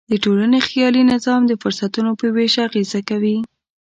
[0.11, 3.37] د ټولنې خیالي نظام د فرصتونو په وېش اغېز کوي.